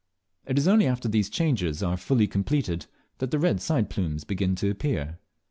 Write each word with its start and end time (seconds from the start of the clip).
It 0.47 0.57
is 0.57 0.67
only 0.67 0.87
after 0.87 1.07
these 1.07 1.29
changes 1.29 1.83
are 1.83 1.95
fully 1.95 2.25
completed 2.25 2.87
that 3.19 3.29
the 3.29 3.37
red 3.37 3.61
side 3.61 3.87
plumes 3.91 4.23
begin 4.23 4.55
to 4.55 4.67
appear. 4.71 5.19